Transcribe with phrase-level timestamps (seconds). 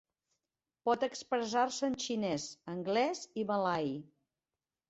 [0.89, 3.97] Pot expressar-se en xinès, anglès i malai.